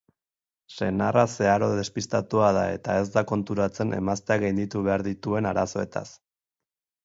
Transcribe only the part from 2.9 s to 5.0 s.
ez da konturatzen emazteak gainditu